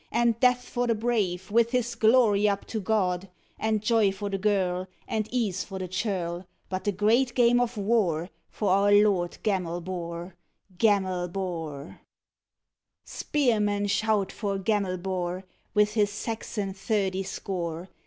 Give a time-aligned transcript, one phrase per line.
[0.11, 3.29] And death for the brave, With his glory up to God!
[3.59, 6.47] And joy for the girl, And ease for the churl!
[6.69, 10.33] But the great game of war For our lord Gamelbar,
[10.79, 12.01] Gamelbar!
[13.05, 15.43] Spearmen, shout for Gamelbar,
[15.75, 17.87] With his Saxon thirty score!